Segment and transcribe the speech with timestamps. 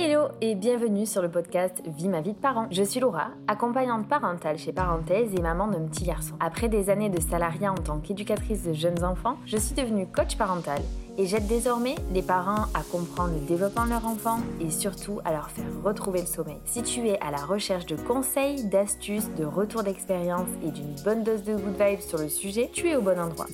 [0.00, 2.68] Hello et bienvenue sur le podcast Vie ma vie de parent.
[2.70, 6.34] Je suis Laura, accompagnante parentale chez Parenthèse et maman d'un petit garçon.
[6.38, 10.36] Après des années de salariat en tant qu'éducatrice de jeunes enfants, je suis devenue coach
[10.36, 10.80] parental
[11.18, 15.32] et j'aide désormais les parents à comprendre le développement de leur enfant et surtout à
[15.32, 16.58] leur faire retrouver le sommeil.
[16.64, 21.24] Si tu es à la recherche de conseils, d'astuces, de retours d'expérience et d'une bonne
[21.24, 23.46] dose de good vibes sur le sujet, tu es au bon endroit.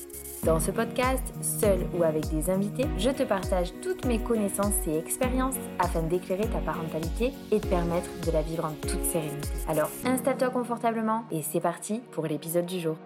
[0.44, 4.98] Dans ce podcast, seul ou avec des invités, je te partage toutes mes connaissances et
[4.98, 9.48] expériences afin d'éclairer ta parentalité et de permettre de la vivre en toute sérénité.
[9.68, 12.98] Alors installe-toi confortablement et c'est parti pour l'épisode du jour.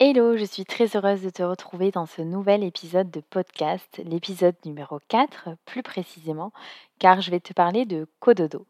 [0.00, 4.56] Hello, je suis très heureuse de te retrouver dans ce nouvel épisode de podcast, l'épisode
[4.64, 6.50] numéro 4 plus précisément,
[6.98, 8.66] car je vais te parler de cododo.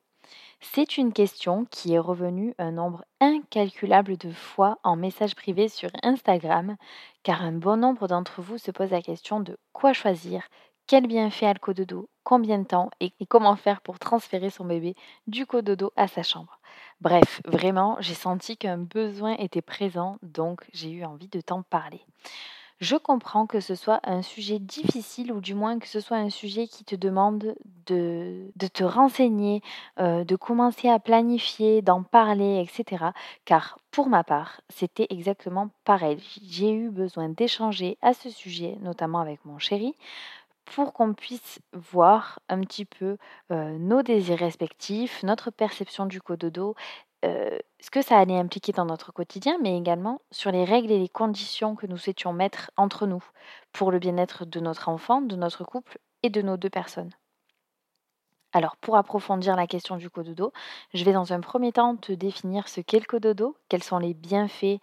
[0.64, 5.90] C'est une question qui est revenue un nombre incalculable de fois en message privé sur
[6.04, 6.76] Instagram,
[7.24, 10.44] car un bon nombre d'entre vous se posent la question de quoi choisir,
[10.86, 14.94] quel bienfait a le cododo, combien de temps et, comment faire pour transférer son bébé
[15.26, 16.60] du cododo à sa chambre.
[17.00, 22.06] Bref, vraiment, j'ai senti qu'un besoin était présent, donc j'ai eu envie de t'en parler.
[22.82, 26.30] Je comprends que ce soit un sujet difficile ou du moins que ce soit un
[26.30, 27.54] sujet qui te demande
[27.86, 29.62] de, te renseigner,
[30.00, 33.12] euh, de commencer à planifier, d'en parler, etc.
[33.44, 36.18] Car pour ma part, c'était exactement pareil.
[36.42, 39.94] J'ai eu besoin d'échanger à ce sujet, notamment avec mon chéri,
[40.64, 43.16] pour qu'on puisse voir un petit peu
[43.50, 46.74] nos désirs respectifs, notre perception du cododo,
[47.24, 51.08] ce que ça allait impliquer dans notre quotidien, mais également sur les règles et les
[51.08, 53.22] conditions que nous souhaitions mettre entre nous
[53.72, 57.12] pour le bien-être de notre enfant, de notre couple et de nos deux personnes.
[58.54, 60.52] Alors, pour approfondir la question du cododo,
[60.92, 64.12] je vais dans un premier temps te définir ce qu'est le cododo, quels sont les
[64.12, 64.78] bienfaits,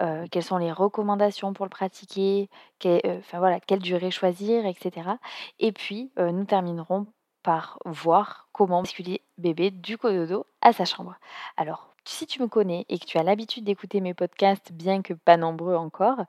[0.00, 2.48] euh, quelles sont les recommandations pour le pratiquer,
[2.86, 3.20] euh,
[3.66, 5.10] quelle durée choisir, etc.
[5.58, 7.06] Et puis, euh, nous terminerons
[7.42, 11.16] par voir comment basculer bébé du cododo à sa chambre.
[11.56, 15.14] Alors, si tu me connais et que tu as l'habitude d'écouter mes podcasts, bien que
[15.14, 16.24] pas nombreux encore,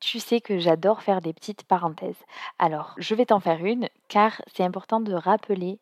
[0.00, 2.22] tu sais que j'adore faire des petites parenthèses.
[2.58, 5.78] Alors, je vais t'en faire une car c'est important de rappeler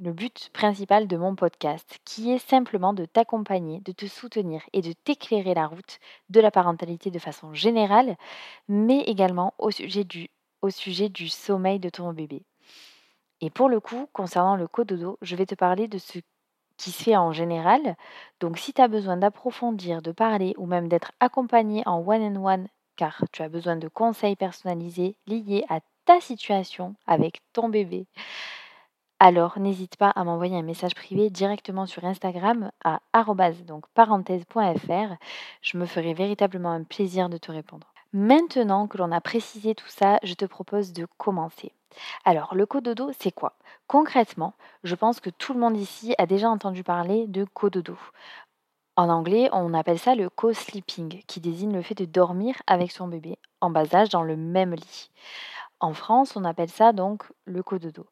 [0.00, 4.82] le but principal de mon podcast, qui est simplement de t'accompagner, de te soutenir et
[4.82, 8.16] de t'éclairer la route de la parentalité de façon générale,
[8.68, 10.28] mais également au sujet du,
[10.60, 12.44] au sujet du sommeil de ton bébé.
[13.40, 16.18] Et pour le coup, concernant le cododo, je vais te parler de ce
[16.76, 17.96] qui se fait en général.
[18.40, 23.24] Donc si tu as besoin d'approfondir, de parler ou même d'être accompagné en one-on-one, car
[23.32, 28.06] tu as besoin de conseils personnalisés liés à ta situation avec ton bébé,
[29.24, 33.00] alors n'hésite pas à m'envoyer un message privé directement sur Instagram à
[33.94, 35.14] parenthèse.fr.
[35.62, 37.91] Je me ferai véritablement un plaisir de te répondre.
[38.12, 41.72] Maintenant que l'on a précisé tout ça, je te propose de commencer.
[42.24, 43.54] Alors, le cododo, c'est quoi?
[43.86, 47.96] Concrètement, je pense que tout le monde ici a déjà entendu parler de cododo.
[48.96, 53.08] En anglais, on appelle ça le co-sleeping, qui désigne le fait de dormir avec son
[53.08, 55.10] bébé en bas âge dans le même lit.
[55.80, 58.06] En France, on appelle ça donc le cododo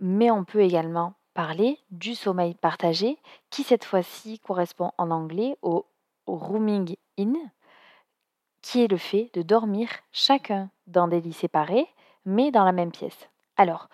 [0.00, 3.18] mais on peut également parler du sommeil partagé,
[3.50, 5.86] qui cette fois-ci correspond en anglais au,
[6.26, 7.34] rooming in,
[8.64, 11.86] qui est le fait de dormir chacun dans des lits séparés,
[12.24, 13.28] mais dans la même pièce.
[13.58, 13.90] Alors,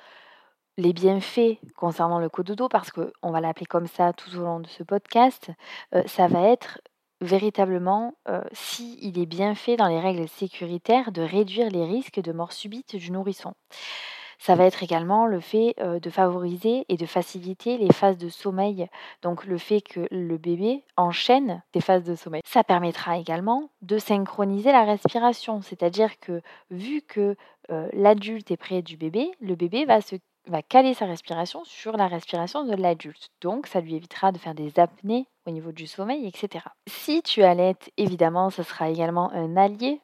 [0.76, 4.69] les bienfaits concernant le cododo, parce qu'on va l'appeler comme ça tout au long de
[4.69, 5.50] ce podcast,
[5.92, 6.81] euh, ça va être
[7.20, 12.31] véritablement, euh, s'il est bien fait dans les règles sécuritaires, de réduire les risques de
[12.31, 13.54] mort subite du nourrisson.
[14.42, 18.88] Ça va être également le fait de favoriser et de faciliter les phases de sommeil,
[19.22, 22.40] donc le fait que le bébé enchaîne des phases de sommeil.
[22.46, 26.40] Ça permettra également de synchroniser la respiration, c'est-à-dire que
[26.70, 27.36] vu que
[27.92, 30.16] l'adulte est près du bébé, le bébé va se
[30.70, 33.28] caler sa respiration sur la respiration de l'adulte.
[33.42, 36.64] Donc, ça lui évitera de faire des apnées au niveau du sommeil, etc.
[36.88, 40.00] Si tu allaites, évidemment, ce sera également un allié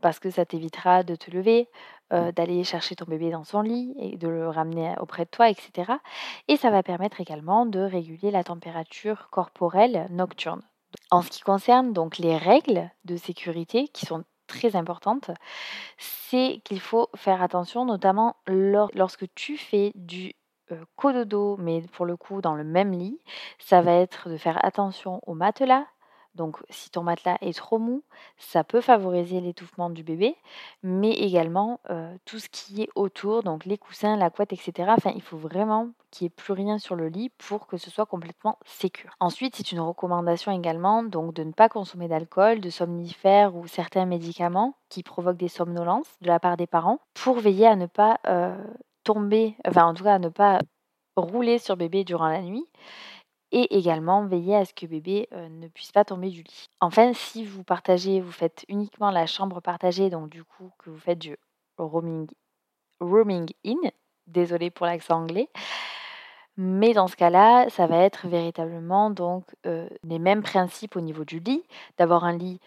[0.00, 1.68] parce que ça t'évitera de te lever,
[2.10, 5.92] d'aller chercher ton bébé dans son lit et de le ramener auprès de toi, etc.
[6.48, 10.62] Et ça va permettre également de réguler la température corporelle nocturne.
[11.10, 15.30] En ce qui concerne donc les règles de sécurité qui sont très importantes,
[15.98, 20.34] c'est qu'il faut faire attention notamment lorsque tu fais du
[20.96, 23.20] cododo, mais pour le coup dans le même lit,
[23.58, 25.86] ça va être de faire attention au matelas,
[26.34, 28.02] Donc si ton matelas est trop mou,
[28.38, 30.36] ça peut favoriser l'étouffement du bébé,
[30.82, 31.80] mais également
[32.24, 34.94] tout ce qui est autour, donc les coussins, la couette, etc.
[34.96, 37.90] Enfin, il faut vraiment qu'il n'y ait plus rien sur le lit pour que ce
[37.90, 39.10] soit complètement sécure.
[39.20, 44.06] Ensuite, c'est une recommandation également donc de ne pas consommer d'alcool, de somnifères ou certains
[44.06, 48.18] médicaments qui provoquent des somnolences de la part des parents pour veiller à ne pas
[49.04, 50.60] tomber, enfin en tout cas à ne pas
[51.16, 52.66] rouler sur bébé durant la nuit
[53.56, 56.68] et également veiller à ce que bébé ne puisse pas tomber du lit.
[56.80, 60.98] Enfin, si vous partagez, vous faites uniquement la chambre partagée, donc du coup que vous
[60.98, 61.36] faites du
[61.78, 62.26] roaming,
[62.98, 63.90] roaming in,
[64.26, 65.48] désolé pour l'accent anglais,
[66.56, 71.38] mais dans ce cas-là, ça va être véritablement donc les mêmes principes au niveau du
[71.38, 71.62] lit,
[71.96, 72.58] d'avoir un lit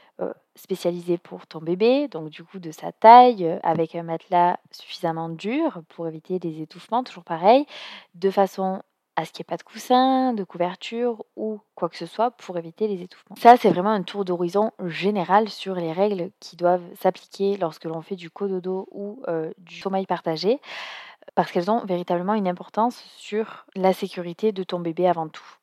[0.56, 5.82] spécialisé pour ton bébé, donc du coup de sa taille, avec un matelas suffisamment dur
[5.90, 7.66] pour éviter les étouffements, toujours pareil,
[8.16, 8.82] de façon
[9.18, 12.30] à ce qu'il n'y ait pas de coussin, de couverture ou quoi que ce soit
[12.32, 13.36] pour éviter les étouffements.
[13.36, 18.04] Ça, c'est vraiment un tour d'horizon général sur les règles qui doivent s'appliquer lorsque l'on
[18.04, 20.62] fait du cododo ou euh, du sommeil partagé,
[21.34, 25.58] parce qu'elles ont véritablement une importance sur la sécurité de ton bébé avant tout.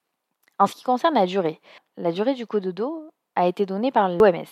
[0.59, 1.61] En ce qui concerne la durée,
[1.97, 4.45] la durée du cododo a été donnée par l'OMS.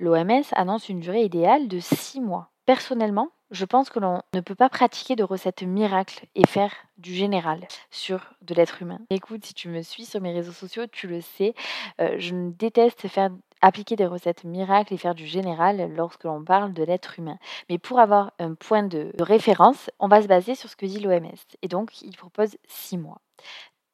[0.00, 2.49] L'OMS annonce une durée idéale de 6 mois.
[2.66, 7.12] Personnellement, je pense que l'on ne peut pas pratiquer de recettes miracles et faire du
[7.12, 9.00] général sur de l'être humain.
[9.10, 11.54] Écoute, si tu me suis sur mes réseaux sociaux, tu le sais,
[12.00, 13.30] euh, je déteste faire
[13.60, 17.38] appliquer des recettes miracles et faire du général lorsque l'on parle de l'être humain.
[17.68, 21.00] Mais pour avoir un point de, référence, on va se baser sur ce que dit
[21.00, 21.36] l'OMS.
[21.62, 23.20] Et donc, il propose six mois.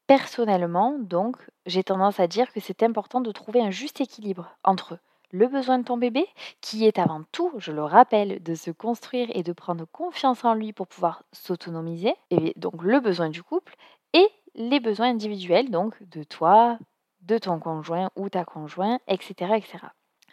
[0.07, 1.37] Personnellement, donc,
[1.67, 4.99] j'ai tendance à dire que c'est important de trouver un juste équilibre entre
[5.31, 6.26] le besoin de ton bébé,
[6.61, 10.55] qui est avant tout, je le rappelle, de se construire et de prendre confiance en
[10.55, 13.75] lui pour pouvoir s'autonomiser, et donc le besoin du couple,
[14.12, 16.78] et les besoins individuels, donc de toi,
[17.23, 19.78] de ton conjoint ou ta conjointe, etc., etc.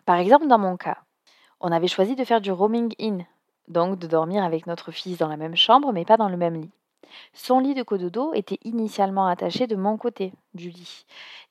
[0.06, 1.00] Par exemple, dans mon cas,
[1.60, 3.20] on avait choisi de faire du roaming in,
[3.68, 6.56] donc de dormir avec notre fils dans la même chambre, mais pas dans le même
[6.56, 6.72] lit.
[7.34, 11.06] Son lit de cododo était initialement attaché de mon côté du lit.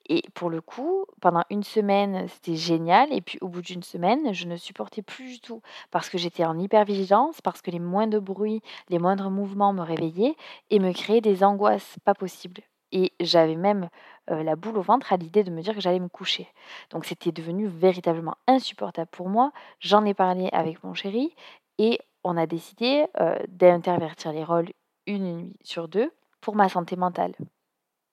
[0.09, 3.13] Et pour le coup, pendant une semaine, c'était génial.
[3.13, 6.45] Et puis au bout d'une semaine, je ne supportais plus du tout parce que j'étais
[6.45, 10.37] en hypervigilance, parce que les moindres bruits, les moindres mouvements me réveillaient
[10.71, 12.63] et me créaient des angoisses pas possibles.
[12.93, 13.89] Et j'avais même
[14.31, 16.47] euh, la boule au ventre à l'idée de me dire que j'allais me coucher.
[16.91, 19.53] Donc c'était devenu véritablement insupportable pour moi.
[19.81, 21.35] J'en ai parlé avec mon chéri
[21.79, 24.71] et on a décidé euh, d'intervertir les rôles
[25.07, 27.35] une nuit sur deux pour ma santé mentale.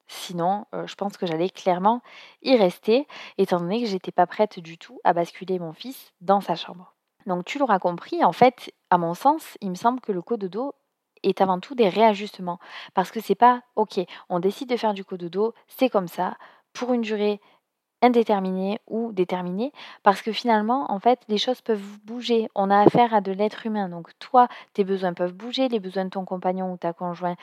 [0.08, 2.02] Sinon, euh, je pense que j'allais clairement
[2.42, 3.08] y rester,
[3.38, 6.96] étant donné que j'étais pas prête du tout à basculer mon fils dans sa chambre.
[7.28, 10.74] Donc tu l'auras compris, en fait, à mon sens, il me semble que le dos
[11.22, 12.60] est avant tout des réajustements.
[12.96, 14.00] Parce que c'est pas OK,
[14.30, 16.38] on décide de faire du dos, c'est comme ça,
[16.74, 17.40] pour une durée
[18.02, 19.72] indéterminé ou déterminé
[20.04, 22.50] parce que finalement, en fait, les choses peuvent bouger.
[22.56, 23.90] On a affaire à de l'être humain.
[23.90, 27.38] Donc toi, tes besoins peuvent bouger, les besoins de ton compagnon ou ta conjointe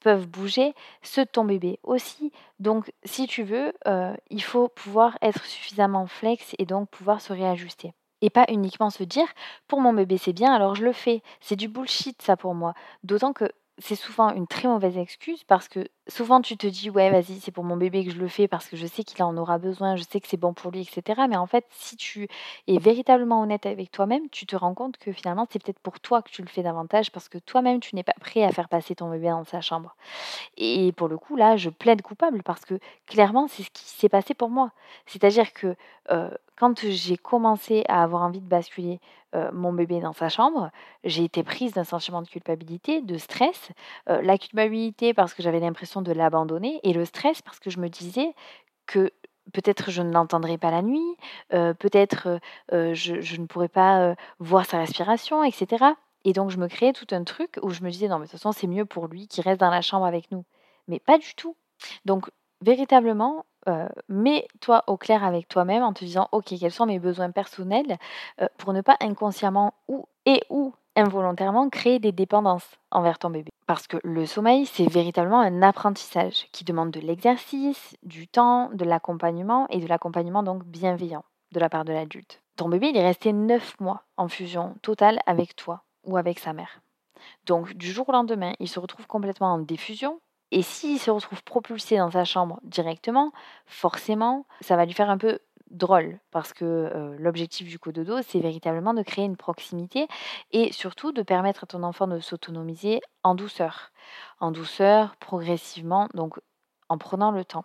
[0.00, 2.32] peuvent bouger, ceux de ton bébé aussi.
[2.58, 7.32] Donc si tu veux, euh, il faut pouvoir être suffisamment flex et donc pouvoir se
[7.32, 7.92] réajuster.
[8.20, 9.28] Et pas uniquement se dire,
[9.68, 11.22] pour mon bébé c'est bien, alors je le fais.
[11.40, 12.74] C'est du bullshit ça pour moi.
[13.04, 13.44] D'autant que
[13.78, 17.52] c'est souvent une très mauvaise excuse parce que souvent tu te dis ouais vas-y c'est
[17.52, 19.96] pour mon bébé que je le fais parce que je sais qu'il en aura besoin,
[19.96, 21.22] je sais que c'est bon pour lui, etc.
[21.28, 22.28] Mais en fait si tu
[22.66, 26.22] es véritablement honnête avec toi-même, tu te rends compte que finalement c'est peut-être pour toi
[26.22, 28.94] que tu le fais davantage parce que toi-même tu n'es pas prêt à faire passer
[28.94, 29.96] ton bébé dans sa chambre.
[30.56, 34.08] Et pour le coup là je plaide coupable parce que clairement c'est ce qui s'est
[34.08, 34.72] passé pour moi.
[35.06, 35.76] C'est-à-dire que
[36.10, 39.00] euh, quand j'ai commencé à avoir envie de basculer
[39.52, 40.70] mon bébé dans sa chambre,
[41.04, 43.70] j'ai été prise d'un sentiment de culpabilité, de stress.
[44.06, 47.88] la culpabilité parce que j'avais l'impression de l'abandonner et le stress parce que je me
[47.88, 48.34] disais
[48.86, 49.12] que
[49.52, 51.16] peut-être je ne l'entendrai pas la nuit,
[51.50, 52.40] peut-être
[52.72, 55.84] je, ne pourrais pas voir sa respiration, etc.
[56.24, 58.30] Et donc je me créais tout un truc où je me disais non mais de
[58.30, 60.44] toute façon c'est mieux pour lui qu'il reste dans la chambre avec nous.
[60.88, 61.56] Mais pas du tout.
[62.04, 62.30] Donc
[62.60, 63.44] véritablement,
[64.08, 67.98] mets-toi au clair avec toi-même en te disant ok quels sont mes besoins personnels
[68.56, 73.50] pour ne pas inconsciemment ou et ou involontairement créer des dépendances envers ton bébé.
[73.66, 78.84] Parce que le sommeil, c'est véritablement un apprentissage qui demande de l'exercice, du temps, de
[78.84, 82.42] l'accompagnement et de l'accompagnement donc bienveillant de la part de l'adulte.
[82.56, 86.52] Ton bébé, il est resté 9 mois en fusion totale avec toi ou avec sa
[86.52, 86.80] mère.
[87.46, 91.42] Donc du jour au lendemain, il se retrouve complètement en diffusion, et s'il se retrouve
[91.42, 93.32] propulsé dans sa chambre directement,
[93.66, 95.38] forcément, ça va lui faire un peu
[95.70, 100.08] drôle parce que euh, l'objectif du cododo, c'est véritablement de créer une proximité
[100.52, 103.92] et surtout de permettre à ton enfant de s'autonomiser en douceur.
[104.40, 106.38] En douceur, progressivement, donc
[106.88, 107.64] en prenant le temps.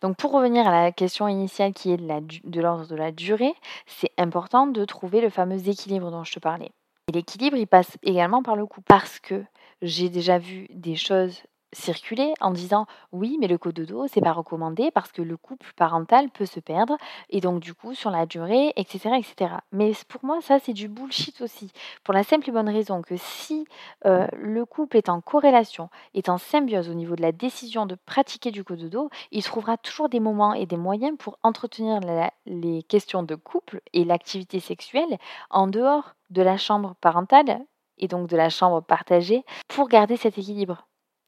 [0.00, 3.54] Donc pour revenir à la question initiale qui est de l'ordre de la durée,
[3.86, 6.70] c'est important de trouver le fameux équilibre dont je te parlais.
[7.08, 8.80] Et l'équilibre, il passe également par le coup.
[8.80, 9.44] Parce que
[9.82, 11.42] j'ai déjà vu des choses
[11.76, 16.30] circuler en disant oui, mais le cododo, c'est pas recommandé parce que le couple parental
[16.30, 16.96] peut se perdre
[17.30, 19.54] et donc du coup sur la durée, etc., etc.
[19.72, 21.70] Mais pour moi, ça c'est du bullshit aussi,
[22.04, 23.66] pour la simple et bonne raison que si
[24.04, 27.94] euh, le couple est en corrélation, est en symbiose au niveau de la décision de
[27.94, 32.00] pratiquer du cododo, il trouvera toujours des moments et des moyens pour entretenir
[32.46, 35.18] les questions de couple et l'activité sexuelle
[35.50, 37.60] en dehors de la chambre parentale
[37.98, 40.86] et donc de la chambre partagée pour garder cet équilibre.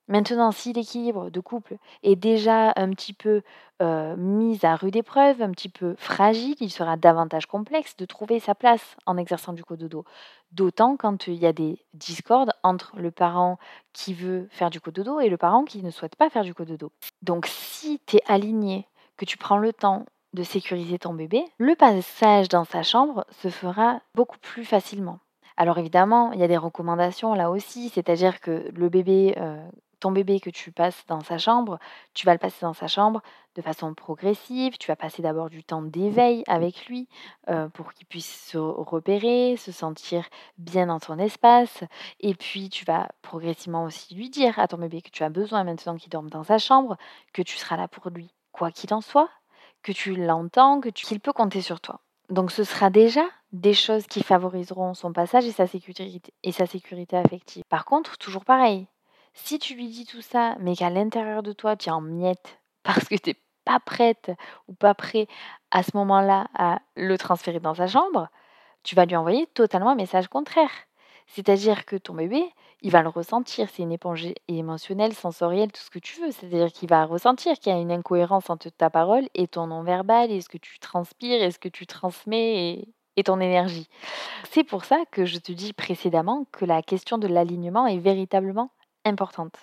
[0.08, 3.42] Maintenant, si l'équilibre de couple est déjà un petit peu
[3.80, 8.54] mis à rude épreuve, un petit peu fragile, il sera davantage complexe de trouver sa
[8.54, 10.04] place en exerçant du cododo.
[10.50, 13.58] D'autant quand il y a des discordes entre le parent
[13.92, 16.90] qui veut faire du cododo et le parent qui ne souhaite pas faire du cododo.
[17.22, 18.86] Donc si tu es aligné,
[19.18, 23.48] que tu prends le temps de sécuriser ton bébé, le passage dans sa chambre se
[23.48, 25.18] fera beaucoup plus facilement.
[25.56, 29.34] Alors évidemment, il y a des recommandations là aussi, c'est-à-dire que le bébé
[30.00, 31.78] ton bébé que tu passes dans sa chambre,
[32.14, 33.22] tu vas le passer dans sa chambre
[33.54, 34.78] de façon progressive.
[34.78, 37.08] Tu vas passer d'abord du temps d'éveil avec lui
[37.48, 41.82] euh, pour qu'il puisse se repérer, se sentir bien dans ton espace.
[42.20, 45.64] Et puis, tu vas progressivement aussi lui dire à ton bébé que tu as besoin
[45.64, 46.96] maintenant qu'il dorme dans sa chambre,
[47.32, 49.28] que tu seras là pour lui, quoi qu'il en soit,
[49.82, 52.00] que tu l'entends, que qu'il peut compter sur toi.
[52.30, 56.66] Donc, ce sera déjà des choses qui favoriseront son passage et sa sécurité, et sa
[56.66, 57.64] sécurité affective.
[57.68, 58.86] Par contre, toujours pareil,
[59.34, 62.60] si tu lui dis tout ça, mais qu'à l'intérieur de toi, tu es en miettes
[62.82, 64.30] parce que tu n'es pas prête
[64.66, 65.26] ou pas prêt
[65.70, 68.28] à ce moment-là à le transférer dans sa chambre,
[68.82, 70.70] tu vas lui envoyer totalement un message contraire.
[71.26, 72.42] C'est-à-dire que ton bébé,
[72.80, 73.68] il va le ressentir.
[73.70, 76.30] C'est une éponge émotionnelle, sensorielle, tout ce que tu veux.
[76.30, 80.30] C'est-à-dire qu'il va ressentir qu'il y a une incohérence entre ta parole et ton non-verbal,
[80.30, 83.88] et ce que tu transpires, et ce que tu transmets, et, et ton énergie.
[84.50, 88.70] C'est pour ça que je te dis précédemment que la question de l'alignement est véritablement
[89.04, 89.56] importante.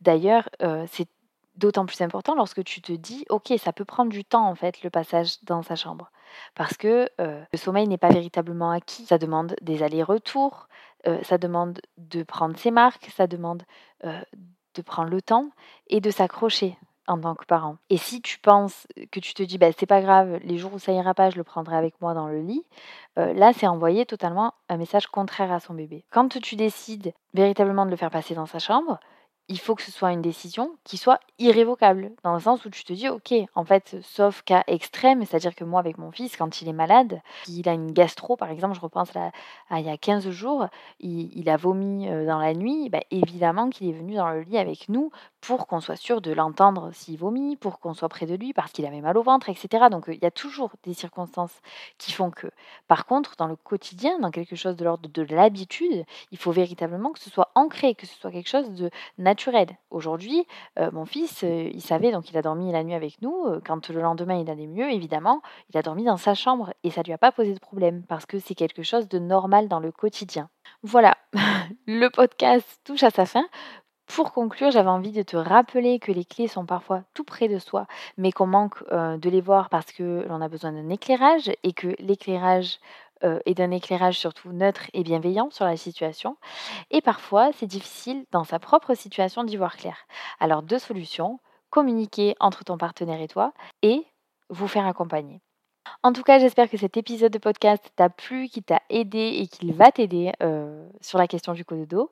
[0.00, 0.48] D'ailleurs,
[0.88, 1.08] c'est
[1.56, 4.82] d'autant plus important lorsque tu te dis, OK, ça peut prendre du temps, en fait,
[4.82, 6.10] le passage dans sa chambre.
[6.54, 9.04] Parce que le sommeil n'est pas véritablement acquis.
[9.06, 10.68] Ça demande des allers-retours,
[11.22, 13.64] ça demande de prendre ses marques, ça demande
[14.02, 15.50] de prendre le temps
[15.88, 17.76] et de s'accrocher en tant que parent.
[17.88, 20.78] Et si tu penses que tu te dis, bah, c'est pas grave, les jours où
[20.78, 22.64] ça ira pas, je le prendrai avec moi dans le lit,
[23.18, 26.04] euh, là, c'est envoyer totalement un message contraire à son bébé.
[26.10, 29.00] Quand tu décides véritablement de le faire passer dans sa chambre,
[29.50, 32.84] il faut que ce soit une décision qui soit irrévocable, dans le sens où tu
[32.84, 36.62] te dis, ok, en fait, sauf cas extrême, c'est-à-dire que moi, avec mon fils, quand
[36.62, 39.32] il est malade, il a une gastro, par exemple, je repense à,
[39.80, 40.68] il y a 15 jours,
[41.00, 44.56] il, a vomi euh, dans la nuit, bah, évidemment qu'il est venu dans le lit
[44.56, 48.36] avec nous pour qu'on soit sûr de l'entendre s'il vomit, pour qu'on soit près de
[48.36, 49.86] lui parce qu'il avait mal au ventre, etc.
[49.90, 51.60] Donc il y a toujours des circonstances
[51.98, 52.46] qui font que.
[52.86, 57.10] Par contre, dans le quotidien, dans quelque chose de l'ordre de l'habitude, il faut véritablement
[57.10, 59.39] que ce soit ancré, que ce soit quelque chose de naturel.
[59.90, 60.46] Aujourd'hui,
[60.78, 63.46] euh, mon fils, euh, il savait, donc il a dormi la nuit avec nous.
[63.46, 66.90] Euh, quand le lendemain il allait mieux, évidemment, il a dormi dans sa chambre et
[66.90, 69.80] ça lui a pas posé de problème parce que c'est quelque chose de normal dans
[69.80, 70.50] le quotidien.
[70.82, 71.16] Voilà,
[71.86, 73.44] le podcast touche à sa fin.
[74.06, 77.60] Pour conclure, j'avais envie de te rappeler que les clés sont parfois tout près de
[77.60, 81.72] soi, mais qu'on manque de les voir parce que l'on a besoin d'un éclairage et
[81.72, 82.80] que l'éclairage
[83.24, 86.36] euh, est d'un éclairage surtout neutre et bienveillant sur la situation.
[86.90, 90.06] Et parfois, c'est difficile dans sa propre situation d'y voir clair.
[90.38, 94.04] Alors, deux solutions communiquer entre ton partenaire et toi et
[94.50, 95.40] vous faire accompagner.
[96.02, 99.46] En tout cas, j'espère que cet épisode de podcast t'a plu, qu'il t'a aidé et
[99.46, 102.10] qu'il va t'aider euh, sur la question du cododo.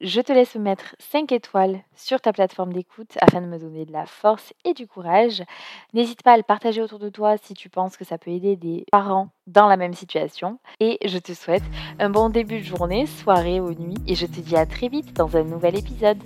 [0.00, 3.92] Je te laisse mettre 5 étoiles sur ta plateforme d'écoute afin de me donner de
[3.92, 5.42] la force et du courage.
[5.94, 8.56] N'hésite pas à le partager autour de toi si tu penses que ça peut aider
[8.56, 10.58] des parents dans la même situation.
[10.80, 11.64] Et je te souhaite
[11.98, 13.96] un bon début de journée, soirée ou nuit.
[14.06, 16.18] Et je te dis à très vite dans un nouvel épisode.